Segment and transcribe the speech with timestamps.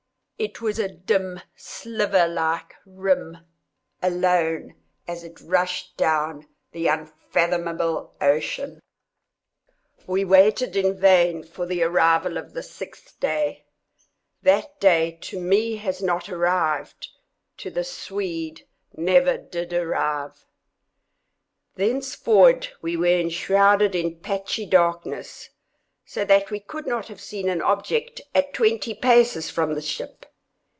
[0.41, 3.37] It was a dim, sliver like rim,
[4.01, 4.73] alone,
[5.07, 8.79] as it rushed down the unfathomable ocean.
[10.07, 16.01] We waited in vain for the arrival of the sixth day—that day to me has
[16.01, 18.65] not yet arrived—to the Swede,
[18.97, 20.43] never did arrive.
[21.75, 25.49] Thenceforward we were enshrouded in patchy darkness,
[26.03, 30.25] so that we could not have seen an object at twenty paces from the ship.